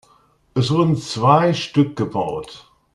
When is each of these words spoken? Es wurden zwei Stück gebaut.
Es 0.55 0.71
wurden 0.71 0.97
zwei 0.97 1.53
Stück 1.53 1.95
gebaut. 1.95 2.67